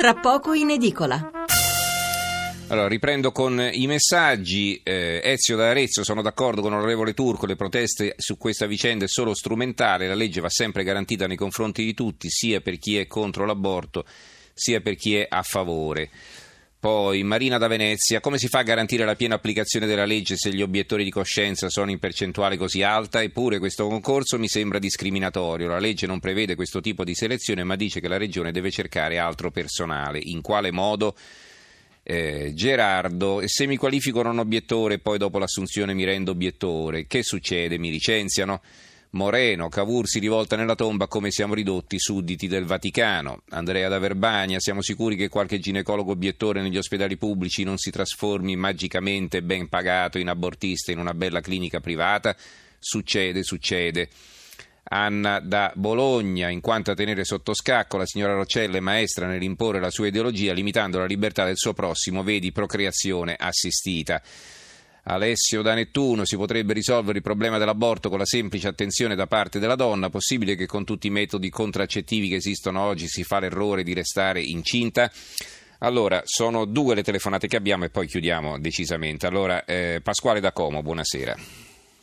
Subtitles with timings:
[0.00, 1.30] tra poco in edicola.
[2.68, 4.80] Allora, riprendo con i messaggi.
[4.82, 9.08] Eh, Ezio da Arezzo, sono d'accordo con l'onorevole Turco, le proteste su questa vicenda è
[9.08, 13.06] solo strumentale, la legge va sempre garantita nei confronti di tutti, sia per chi è
[13.06, 14.06] contro l'aborto,
[14.54, 16.08] sia per chi è a favore.
[16.80, 20.50] Poi Marina da Venezia, come si fa a garantire la piena applicazione della legge se
[20.50, 23.22] gli obiettori di coscienza sono in percentuale così alta?
[23.22, 25.68] Eppure questo concorso mi sembra discriminatorio.
[25.68, 29.18] La legge non prevede questo tipo di selezione ma dice che la regione deve cercare
[29.18, 30.20] altro personale.
[30.22, 31.14] In quale modo?
[32.02, 37.22] Eh, Gerardo, se mi qualifico non obiettore e poi dopo l'assunzione mi rendo obiettore, che
[37.22, 37.76] succede?
[37.76, 38.62] Mi licenziano?
[39.12, 43.42] Moreno, Cavour si rivolta nella tomba come siamo ridotti sudditi del Vaticano.
[43.48, 48.54] Andrea da Verbania, siamo sicuri che qualche ginecologo obiettore negli ospedali pubblici non si trasformi
[48.54, 52.36] magicamente ben pagato in abortista in una bella clinica privata?
[52.78, 54.08] Succede, succede.
[54.84, 59.80] Anna da Bologna, in quanto a tenere sotto scacco la signora Roccella è maestra nell'imporre
[59.80, 64.22] la sua ideologia limitando la libertà del suo prossimo, vedi procreazione assistita.
[65.04, 69.58] Alessio da Nettuno, si potrebbe risolvere il problema dell'aborto con la semplice attenzione da parte
[69.58, 73.82] della donna, possibile che con tutti i metodi contraccettivi che esistono oggi si fa l'errore
[73.82, 75.10] di restare incinta?
[75.82, 79.26] Allora, sono due le telefonate che abbiamo e poi chiudiamo decisamente.
[79.26, 81.34] Allora, eh, Pasquale da Como, buonasera.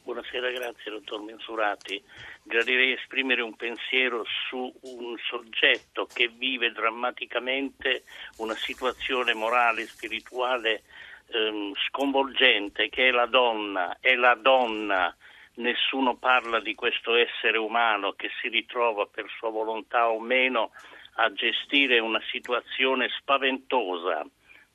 [0.04, 2.02] Buonasera, grazie dottor Mensurati.
[2.42, 8.04] Gradirei esprimere un pensiero su un soggetto che vive drammaticamente
[8.38, 10.84] una situazione morale e spirituale
[11.30, 15.16] ehm, sconvolgente che è la donna, è la donna,
[15.56, 20.72] nessuno parla di questo essere umano che si ritrova per sua volontà o meno
[21.16, 24.26] a gestire una situazione spaventosa.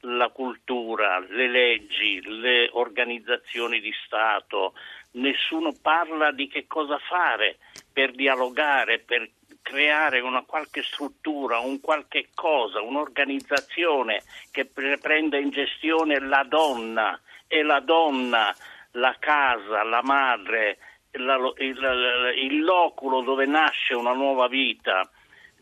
[0.04, 4.74] La cultura, le leggi, le organizzazioni di Stato,
[5.12, 7.58] nessuno parla di che cosa fare
[7.92, 9.30] per dialogare, per
[9.62, 17.62] creare una qualche struttura, un qualche cosa, un'organizzazione che prenda in gestione la donna e
[17.62, 18.54] la donna,
[18.92, 20.78] la casa, la madre,
[21.12, 25.08] la, il, il loculo dove nasce una nuova vita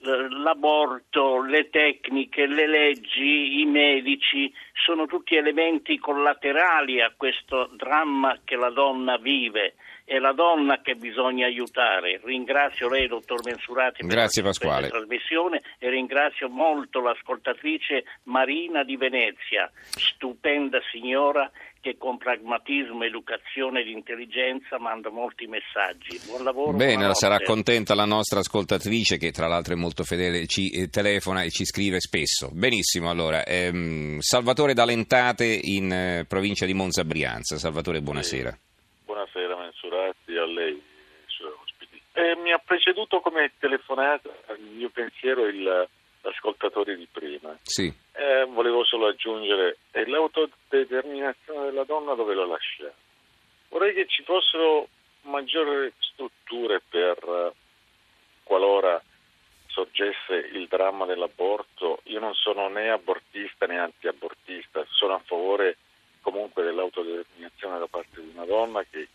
[0.03, 4.53] l'aborto, le tecniche, le leggi, i medici
[4.85, 9.75] sono tutti elementi collaterali a questo dramma che la donna vive
[10.11, 12.21] è la donna che bisogna aiutare.
[12.25, 19.71] Ringrazio lei, dottor Mensurati, per Grazie, questa trasmissione e ringrazio molto l'ascoltatrice Marina di Venezia,
[19.81, 21.49] stupenda signora
[21.81, 26.21] che con pragmatismo, educazione ed intelligenza manda molti messaggi.
[26.27, 26.77] Buon lavoro.
[26.77, 31.43] Bene, sarà contenta la nostra ascoltatrice che tra l'altro è molto fedele, ci eh, telefona
[31.43, 32.51] e ci scrive spesso.
[32.53, 37.57] Benissimo, allora, ehm, Salvatore D'Alentate in eh, provincia di Monza Brianza.
[37.57, 38.51] Salvatore, buonasera.
[38.51, 38.69] Sì.
[39.71, 40.83] Mensurati, a lei,
[41.27, 42.01] suoi ospiti.
[42.13, 45.89] Eh, mi ha preceduto come telefonata il mio pensiero il,
[46.21, 47.57] l'ascoltatore di prima.
[47.63, 47.93] Sì.
[48.13, 52.93] Eh, volevo solo aggiungere, l'autodeterminazione della donna dove la lascia?
[53.69, 54.89] Vorrei che ci fossero
[55.23, 57.53] maggiori strutture per
[58.43, 59.01] qualora
[59.71, 62.01] sorgesse il dramma dell'aborto.
[62.05, 65.77] Io non sono né abortista né antiabortista, sono a favore
[66.21, 69.09] comunque dell'autodeterminazione da parte di una donna che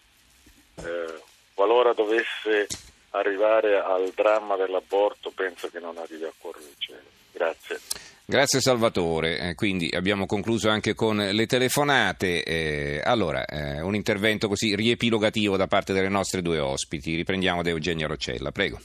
[0.76, 1.22] eh,
[1.54, 2.68] qualora dovesse
[3.12, 7.14] arrivare al dramma dell'aborto, penso che non arrivi a cuore del cielo.
[7.32, 7.80] Grazie.
[8.28, 12.44] Grazie Salvatore, eh, quindi abbiamo concluso anche con le telefonate.
[12.44, 17.16] Eh, allora, eh, un intervento così riepilogativo da parte delle nostre due ospiti.
[17.16, 18.80] Riprendiamo da Eugenia Roccella, prego.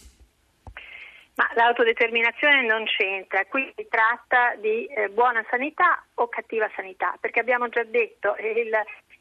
[1.41, 7.41] Ma l'autodeterminazione non c'entra, qui si tratta di eh, buona sanità o cattiva sanità, perché
[7.41, 8.71] abbiamo già detto il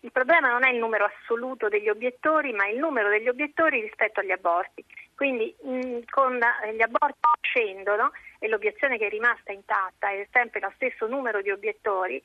[0.01, 4.21] il problema non è il numero assoluto degli obiettori, ma il numero degli obiettori rispetto
[4.21, 4.83] agli aborti.
[5.13, 6.39] Quindi mh, con
[6.73, 11.51] gli aborti scendono e l'obiezione che è rimasta intatta è sempre lo stesso numero di
[11.51, 12.21] obiettori,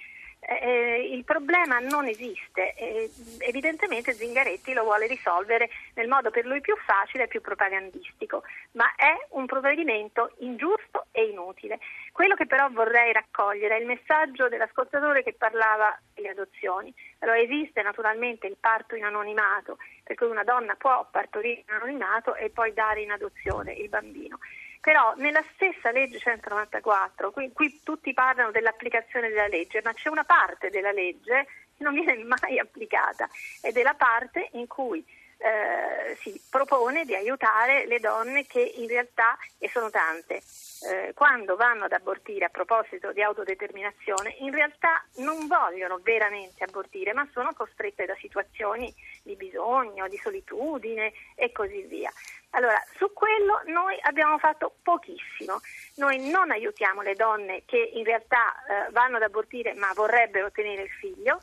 [0.47, 2.75] eh, il problema non esiste.
[2.75, 8.43] Eh, evidentemente Zingaretti lo vuole risolvere nel modo per lui più facile e più propagandistico,
[8.73, 11.79] ma è un provvedimento ingiusto e inutile.
[12.13, 16.95] Quello che però vorrei raccogliere è il messaggio dell'ascoltatore che parlava delle adozioni.
[17.21, 22.35] Allora, esiste naturalmente il parto in anonimato, per cui una donna può partorire in anonimato
[22.35, 24.39] e poi dare in adozione il bambino.
[24.85, 30.25] Però nella stessa legge 194, qui, qui tutti parlano dell'applicazione della legge, ma c'è una
[30.25, 33.27] parte della legge che non viene mai applicata
[33.63, 35.03] ed è la parte in cui
[35.45, 40.41] eh, si propone di aiutare le donne che in realtà, e sono tante,
[40.89, 47.13] eh, quando vanno ad abortire a proposito di autodeterminazione, in realtà non vogliono veramente abortire,
[47.13, 48.93] ma sono costrette da situazioni
[49.23, 52.11] di bisogno, di solitudine e così via.
[52.51, 55.61] Allora, su quello noi abbiamo fatto pochissimo.
[55.97, 60.83] Noi non aiutiamo le donne che in realtà eh, vanno ad abortire ma vorrebbero ottenere
[60.83, 61.41] il figlio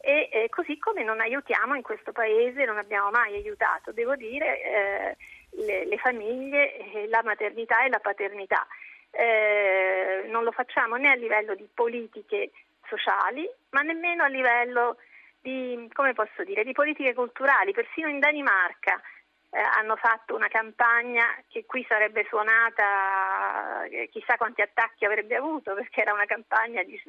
[0.00, 4.62] e eh, così come non aiutiamo in questo paese, non abbiamo mai aiutato, devo dire,
[4.62, 5.16] eh,
[5.62, 8.66] le, le, famiglie, eh, la maternità e la paternità.
[9.10, 12.50] Eh, non lo facciamo né a livello di politiche
[12.86, 14.96] sociali, ma nemmeno a livello
[15.40, 15.88] di,
[16.44, 17.72] dire, di politiche culturali.
[17.72, 19.00] Persino in Danimarca
[19.50, 25.74] eh, hanno fatto una campagna che qui sarebbe suonata, eh, chissà quanti attacchi avrebbe avuto,
[25.74, 27.00] perché era una campagna di,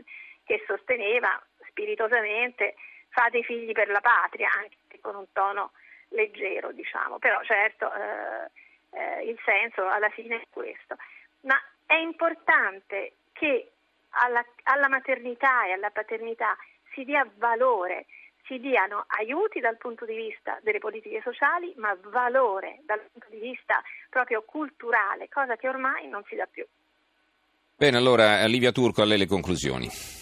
[0.43, 1.41] che sosteneva
[1.71, 2.75] spiritosamente
[3.09, 5.71] fate i figli per la patria, anche con un tono
[6.09, 8.51] leggero, diciamo, però certo eh,
[8.91, 10.95] eh, il senso alla fine è questo.
[11.41, 13.71] Ma è importante che
[14.09, 16.55] alla, alla maternità e alla paternità
[16.93, 18.05] si dia valore,
[18.45, 23.39] si diano aiuti dal punto di vista delle politiche sociali, ma valore dal punto di
[23.39, 26.65] vista proprio culturale, cosa che ormai non si dà più.
[27.77, 30.20] Bene, allora Livia Turco, a lei le conclusioni.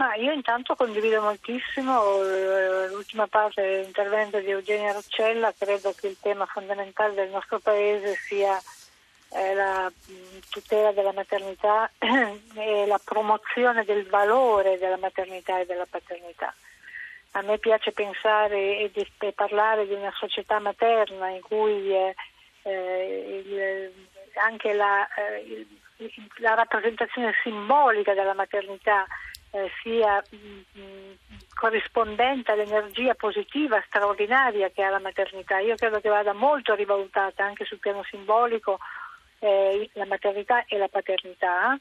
[0.00, 6.16] Ma io intanto condivido moltissimo eh, l'ultima parte dell'intervento di Eugenia Roccella, credo che il
[6.18, 8.58] tema fondamentale del nostro Paese sia
[9.32, 9.92] eh, la
[10.48, 16.54] tutela della maternità e la promozione del valore della maternità e della paternità.
[17.32, 22.14] A me piace pensare e, di, e parlare di una società materna in cui eh,
[22.62, 23.92] eh il,
[24.46, 25.40] anche la, eh,
[25.98, 29.06] il, la rappresentazione simbolica della maternità
[29.50, 31.12] eh, sia mh, mm, mm,
[31.54, 35.58] corrispondente all'energia positiva straordinaria che ha la maternità.
[35.58, 38.78] Io credo che vada molto rivalutata anche sul piano simbolico
[39.40, 41.78] eh, la maternità e la paternità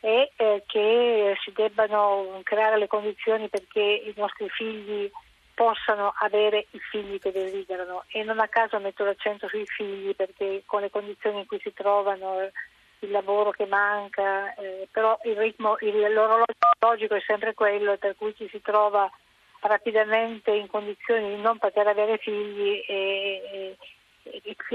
[0.00, 5.10] e eh, che si debbano creare le condizioni perché i nostri figli
[5.54, 10.62] possano avere i figli che desiderano e non a caso metto l'accento sui figli perché
[10.66, 12.50] con le condizioni in cui si trovano
[13.02, 18.34] il lavoro che manca, eh, però il ritmo, il, l'orologico è sempre quello per cui
[18.36, 19.10] ci si trova
[19.60, 23.76] rapidamente in condizioni di non poter avere figli e, e,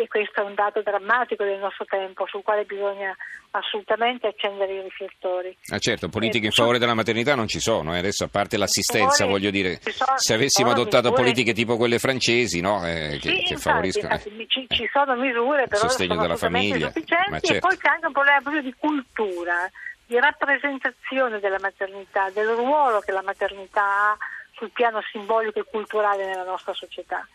[0.01, 3.15] e questo è un dato drammatico del nostro tempo sul quale bisogna
[3.51, 5.55] assolutamente accendere i riflettori.
[5.71, 7.99] Ah certo, politiche in favore della maternità non ci sono, eh.
[7.99, 11.21] adesso a parte l'assistenza Vuole, voglio dire, sono, se avessimo adottato misure...
[11.21, 12.85] politiche tipo quelle francesi no?
[12.87, 16.21] eh, che, sì, che infatti, favoriscono infatti, eh, ci, ci, sono misure però sostegno sono
[16.21, 17.53] della famiglia, certo.
[17.53, 19.69] e poi c'è anche un problema proprio di cultura,
[20.05, 24.17] di rappresentazione della maternità, del ruolo che la maternità ha
[24.57, 27.25] sul piano simbolico e culturale nella nostra società.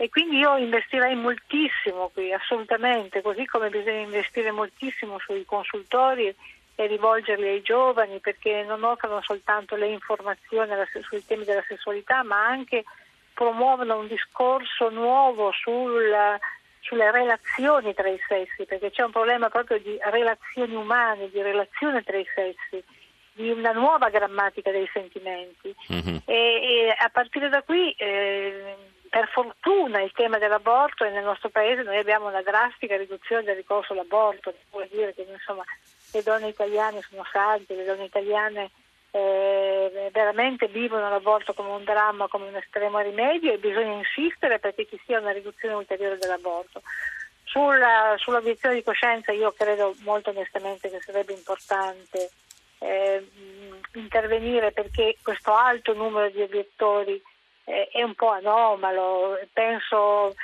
[0.00, 6.34] E quindi io investirei moltissimo qui, assolutamente, così come bisogna investire moltissimo sui consultori
[6.74, 12.46] e rivolgerli ai giovani perché non offrono soltanto le informazioni sui temi della sessualità, ma
[12.46, 12.84] anche
[13.34, 16.16] promuovono un discorso nuovo sul,
[16.80, 22.02] sulle relazioni tra i sessi, perché c'è un problema proprio di relazioni umane, di relazione
[22.04, 22.82] tra i sessi
[23.34, 26.16] di una nuova grammatica dei sentimenti mm-hmm.
[26.24, 28.76] e, e, a partire da qui eh,
[29.10, 33.56] per fortuna il tema dell'aborto e nel nostro paese noi abbiamo una drastica riduzione del
[33.56, 35.64] ricorso all'aborto, vuol dire che insomma,
[36.12, 38.70] le donne italiane sono sagge, le donne italiane
[39.10, 44.86] eh, veramente vivono l'aborto come un dramma, come un estremo rimedio e bisogna insistere perché
[44.88, 46.80] ci sia una riduzione ulteriore dell'aborto.
[47.42, 52.30] Sulla, sull'obiezione di coscienza io credo molto onestamente che sarebbe importante
[52.78, 53.28] eh,
[53.94, 57.20] intervenire perché questo alto numero di obiettori
[57.90, 60.34] è un po' anomalo, penso,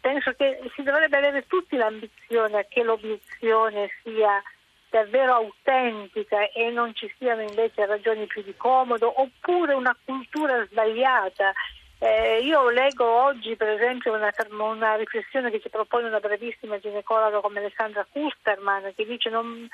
[0.00, 4.42] penso, che si dovrebbe avere tutti l'ambizione che l'obiezione sia
[4.90, 11.52] davvero autentica e non ci siano invece ragioni più di comodo oppure una cultura sbagliata.
[11.98, 17.40] Eh, io leggo oggi per esempio una, una, riflessione che ci propone una bravissima ginecologa
[17.40, 19.66] come Alessandra Kusterman che dice non,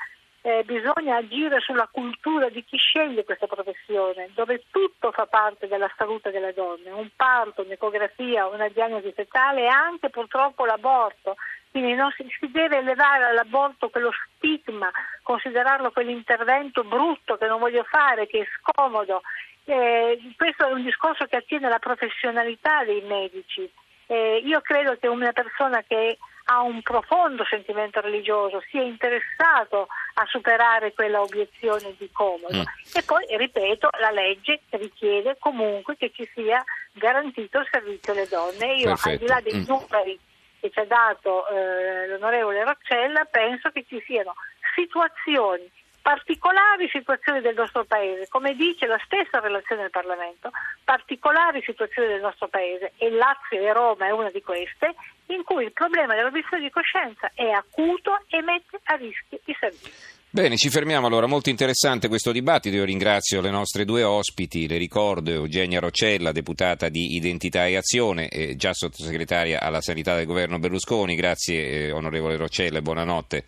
[0.45, 5.89] eh, bisogna agire sulla cultura di chi sceglie questa professione, dove tutto fa parte della
[5.95, 11.37] salute delle donne, un parto, un'ecografia, una diagnosi fetale e anche purtroppo l'aborto.
[11.71, 14.91] Quindi non si, si deve elevare all'aborto quello stigma,
[15.23, 19.21] considerarlo quell'intervento brutto che non voglio fare, che è scomodo.
[19.63, 23.71] Eh, questo è un discorso che attiene alla professionalità dei medici.
[24.07, 30.25] Eh, io credo che una persona che ha un profondo sentimento religioso, sia interessato a
[30.27, 32.57] superare quella obiezione di comodo.
[32.57, 32.95] Mm.
[32.95, 38.73] E poi, ripeto, la legge richiede comunque che ci sia garantito il servizio alle donne.
[38.75, 39.09] Io, Perfetto.
[39.09, 39.65] al di là dei mm.
[39.67, 40.19] numeri
[40.59, 44.33] che ci ha dato eh, l'onorevole Roccella, penso che ci siano
[44.75, 45.69] situazioni
[46.03, 50.51] particolari situazioni del nostro Paese, come dice la stessa relazione del Parlamento,
[50.83, 54.93] particolari situazioni del nostro Paese e Lazio e Roma è una di queste,
[55.27, 60.21] in cui il problema dell'obiezione di coscienza è acuto e mette a rischio i servizi.
[60.29, 64.77] Bene, ci fermiamo allora, molto interessante questo dibattito, io ringrazio le nostre due ospiti, le
[64.77, 70.59] ricordo Eugenia Roccella, deputata di Identità e Azione, e già sottosegretaria alla Sanità del governo
[70.59, 73.45] Berlusconi, grazie eh, onorevole Roccella e buonanotte.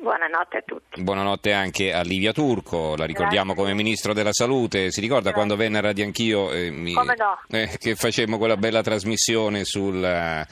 [0.00, 1.02] Buonanotte a tutti.
[1.02, 3.62] Buonanotte anche a Livia Turco, la ricordiamo Grazie.
[3.62, 5.36] come Ministro della Salute, si ricorda Grazie.
[5.38, 7.40] quando venne a Radio Anch'io eh, mi- Come no.
[7.50, 10.46] eh, che facemmo quella bella trasmissione sulla,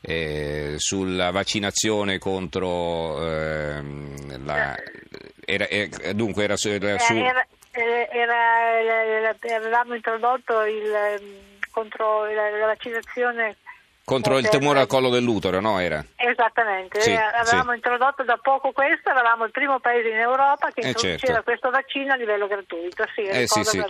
[0.00, 4.74] eh, sulla vaccinazione contro ehm, la...
[5.44, 7.12] Era, eh, dunque era, su- era su...
[7.12, 11.22] Eh, Era, eh, era- era- avevamo introdotto il, ehm,
[11.70, 13.56] contro la, la vaccinazione
[14.06, 15.80] contro il tumore al collo dell'utero, no?
[15.80, 16.02] Era?
[16.14, 17.76] Esattamente, Sì, Eh, avevamo sì.
[17.76, 21.42] introdotto da poco questo, eravamo il primo paese in Europa che Eh, introduceva certo.
[21.42, 23.82] questo vaccino a livello gratuito, sì, Eh, sì, sì.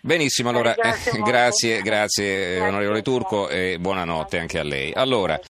[0.00, 1.30] Benissimo, Eh, allora grazie molto.
[1.30, 3.72] grazie, grazie eh, Grazie, onorevole Turco grazie.
[3.72, 4.92] e buonanotte anche a lei.
[4.94, 5.40] Allora,